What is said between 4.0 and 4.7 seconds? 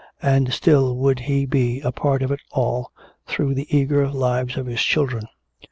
lives of